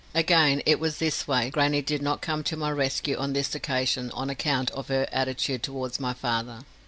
[0.15, 4.09] Again, it was this way, grannie did not come to my rescue on this occasion
[4.15, 6.63] on account of her attitude towards my father.